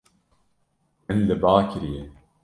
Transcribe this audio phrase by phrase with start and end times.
[1.05, 2.01] Min li ba kiriye.